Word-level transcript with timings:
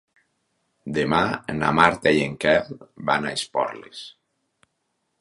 Demà 0.97 1.19
na 1.59 1.69
Marta 1.81 2.15
i 2.21 2.25
en 2.31 2.35
Quel 2.47 2.75
van 3.11 3.29
a 3.33 3.39
Esporles. 3.41 4.05